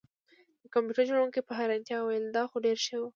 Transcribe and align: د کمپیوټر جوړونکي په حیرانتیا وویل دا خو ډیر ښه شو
د 0.61 0.63
کمپیوټر 0.73 1.03
جوړونکي 1.09 1.39
په 1.43 1.51
حیرانتیا 1.59 1.97
وویل 1.99 2.25
دا 2.29 2.43
خو 2.49 2.57
ډیر 2.65 2.77
ښه 2.83 2.91
شو 2.99 3.05